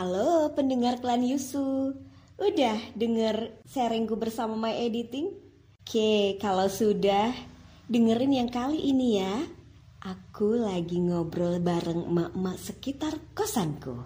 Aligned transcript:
Halo 0.00 0.56
pendengar 0.56 0.96
klan 1.04 1.20
Yusu. 1.20 1.92
Udah 2.40 2.80
denger 2.96 3.52
sharingku 3.68 4.16
bersama 4.16 4.56
My 4.56 4.72
Editing? 4.72 5.28
Oke 5.84 6.40
kalau 6.40 6.72
sudah 6.72 7.36
dengerin 7.84 8.32
yang 8.32 8.48
kali 8.48 8.80
ini 8.80 9.20
ya. 9.20 9.44
Aku 10.00 10.56
lagi 10.56 11.04
ngobrol 11.04 11.60
bareng 11.60 12.08
emak-emak 12.08 12.56
sekitar 12.56 13.12
kosanku. 13.36 14.00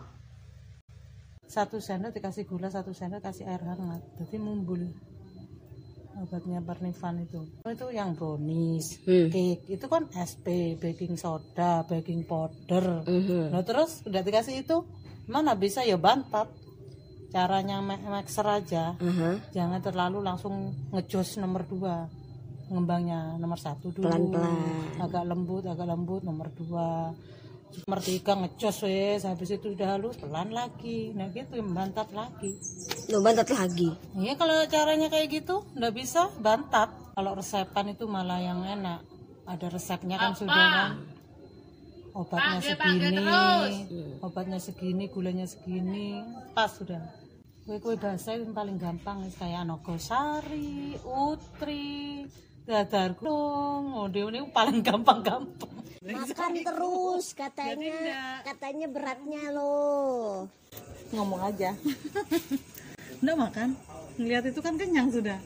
Satu 1.47 1.79
sendok 1.79 2.11
dikasih 2.19 2.43
gula 2.43 2.75
satu 2.75 2.91
sendok 2.91 3.31
kasih 3.31 3.47
air 3.47 3.63
hangat. 3.63 4.03
Jadi 4.19 4.43
mumbul 4.43 4.91
obatnya 6.17 6.61
pernifan 6.61 7.19
itu. 7.19 7.43
Itu 7.63 7.91
yang 7.91 8.15
brownies 8.15 9.03
Hmm. 9.03 9.29
cake. 9.29 9.67
Itu 9.69 9.87
kan 9.87 10.07
SP 10.13 10.75
baking 10.75 11.15
soda 11.15 11.83
baking 11.83 12.25
powder. 12.25 13.03
Mhm. 13.05 13.51
nah 13.51 13.61
terus 13.61 14.03
udah 14.03 14.21
dikasih 14.21 14.63
itu 14.63 14.85
mana 15.27 15.55
bisa? 15.55 15.83
Ya 15.83 15.97
bantat. 15.97 16.49
Caranya 17.29 17.83
mixer 17.83 18.47
aja. 18.47 18.95
Aha. 18.95 19.31
jangan 19.51 19.83
terlalu 19.83 20.23
langsung 20.23 20.71
ngejos 20.91 21.37
nomor 21.37 21.67
dua. 21.67 22.07
Ngembangnya 22.65 23.35
nomor 23.37 23.59
satu 23.59 23.91
dulu. 23.91 24.07
Pelan-pelan. 24.07 25.03
agak 25.03 25.25
lembut 25.27 25.65
agak 25.65 25.85
lembut 25.85 26.23
nomor 26.23 26.49
dua 26.51 27.11
nomor 27.83 28.01
tiga 28.01 28.39
ngejos 28.39 28.87
wes 28.87 29.27
habis 29.27 29.51
itu 29.51 29.75
udah 29.75 29.99
halus 29.99 30.15
pelan 30.17 30.55
lagi 30.55 31.11
nah 31.19 31.27
gitu 31.35 31.59
bantat 31.61 32.15
lagi 32.15 32.55
Lo 33.11 33.21
bantat 33.21 33.51
lagi 33.51 33.91
Iya 34.15 34.39
kalau 34.39 34.57
caranya 34.71 35.11
kayak 35.11 35.29
gitu 35.43 35.67
nggak 35.75 35.95
bisa 35.95 36.31
bantat. 36.41 36.89
Kalau 37.15 37.37
resepan 37.37 37.93
itu 37.93 38.09
malah 38.09 38.41
yang 38.41 38.65
enak. 38.65 39.05
Ada 39.45 39.67
resepnya 39.69 40.17
kan 40.17 40.33
sudah 40.33 40.55
kan. 40.57 40.91
Obatnya 42.15 42.63
segini, 42.63 43.27
obatnya 44.23 44.59
segini, 44.63 45.05
gulanya 45.11 45.51
segini, 45.51 46.23
pas 46.55 46.71
sudah. 46.71 47.03
Kue-kue 47.67 47.99
basah 47.99 48.39
itu 48.39 48.55
paling 48.55 48.79
gampang 48.79 49.27
kayak 49.35 49.67
nogosari, 49.67 50.95
utri, 51.03 52.23
dadar 52.63 53.19
gulung, 53.19 53.99
oh 53.99 54.07
dia 54.07 54.31
ini 54.31 54.47
paling 54.47 54.79
gampang-gampang. 54.87 55.84
Makan 56.05 56.53
terus 56.61 57.33
katanya 57.33 58.45
Katanya 58.45 58.87
beratnya 58.93 59.43
loh 59.57 60.45
Ngomong 61.15 61.41
aja. 61.49 61.73
Nggak 63.25 63.39
makan. 63.39 63.69
Ngeliat 64.21 64.45
itu 64.51 64.61
kan 64.61 64.75
kenyang 64.77 65.09
sudah. 65.09 65.39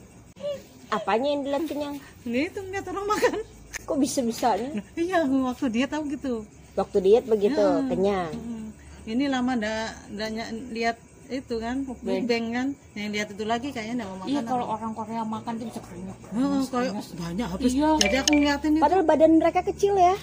Apanya 0.91 1.31
yang 1.31 1.41
dilihat 1.45 1.65
kenyang? 1.69 1.95
Ini 2.25 2.51
itu 2.51 2.59
ngeliat 2.59 2.85
orang 2.91 3.07
makan. 3.07 3.37
Kok 3.85 3.97
bisa-bisanya? 4.01 4.83
Iya, 4.97 5.23
waktu 5.29 5.65
dia 5.71 5.85
tahu 5.87 6.09
gitu. 6.11 6.43
Waktu 6.75 6.97
diet 7.05 7.25
begitu 7.29 7.61
kenyang 7.87 8.33
Hmm. 8.35 8.67
Ini 9.07 9.25
lama 9.31 9.57
ndak 9.57 10.11
ndak 10.11 10.29
lihat 10.75 10.97
itu 11.29 11.55
kan, 11.61 11.85
mukbang 11.85 12.25
kan. 12.51 12.67
Yang 12.97 13.09
lihat 13.15 13.27
itu 13.31 13.43
lagi 13.45 13.69
kayaknya 13.69 14.03
ndak 14.03 14.07
mau 14.09 14.17
makan. 14.21 14.29
Iya 14.33 14.41
kalau 14.43 14.65
orang 14.65 14.91
Korea 14.97 15.23
makan 15.23 15.53
tuh 15.55 15.65
bisa 15.71 15.81
kenyang. 15.85 16.19
Oh, 16.35 16.61
kayak 16.67 16.93
banyak 17.15 17.47
habis. 17.47 17.71
Iya. 17.73 17.89
Jadi 18.01 18.15
aku 18.17 18.31
ngeliatin 18.33 18.71
itu. 18.75 18.83
Padahal 18.83 19.03
badan 19.05 19.31
mereka 19.37 19.61
kecil 19.63 19.93
ya 19.95 20.17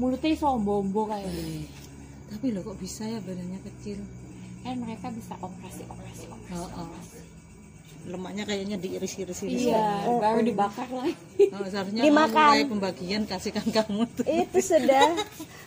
Mulutnya 0.00 0.32
sombombo 0.34 1.04
kayak 1.06 1.28
Tapi 2.30 2.46
loh 2.50 2.62
kok 2.64 2.80
bisa 2.80 3.04
ya 3.04 3.20
badannya 3.20 3.60
kecil. 3.60 4.00
kan 4.60 4.76
mereka 4.76 5.08
bisa 5.08 5.36
operasi 5.40 5.84
operasi 5.84 6.24
operasi. 6.28 6.56
Oh, 6.56 6.84
oh. 6.84 6.88
Lemaknya 8.00 8.44
kayaknya 8.44 8.76
diiris-iris. 8.76 9.44
Iya, 9.44 10.08
baru 10.16 10.40
dibakar 10.40 10.88
lagi. 10.88 11.16
Oh, 11.52 11.64
seharusnya 11.64 12.00
Dimakan. 12.00 12.48
mulai 12.48 12.64
pembagian 12.64 13.22
kasihkan 13.24 13.68
kamu 13.68 14.08
tuh. 14.16 14.24
itu 14.24 14.58
sudah 14.60 15.16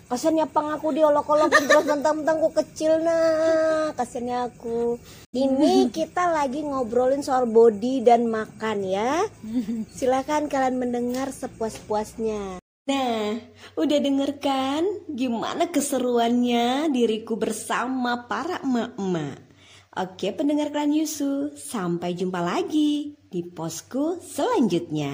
kasiannya 0.03 0.45
pang 0.45 0.69
aku 0.69 0.93
diolok-olokin 0.93 1.65
terus 1.65 1.85
mentang-mentang 1.85 2.37
aku 2.37 2.49
kecil 2.53 3.01
nah 3.01 3.89
kasiannya 3.93 4.45
aku 4.45 5.01
ini 5.33 5.89
kita 5.89 6.29
lagi 6.29 6.61
ngobrolin 6.61 7.25
soal 7.25 7.49
body 7.49 8.05
dan 8.05 8.29
makan 8.29 8.85
ya 8.85 9.25
silakan 9.97 10.51
kalian 10.51 10.77
mendengar 10.77 11.33
sepuas-puasnya 11.33 12.61
nah 12.83 13.39
udah 13.79 13.99
denger 14.03 14.43
kan 14.43 14.83
gimana 15.07 15.71
keseruannya 15.71 16.91
diriku 16.91 17.39
bersama 17.39 18.27
para 18.27 18.59
emak-emak 18.59 19.53
Oke 19.93 20.33
pendengar 20.33 20.73
klan 20.73 20.89
Yusu, 20.89 21.53
sampai 21.53 22.17
jumpa 22.17 22.41
lagi 22.41 23.13
di 23.29 23.45
posku 23.45 24.17
selanjutnya. 24.25 25.11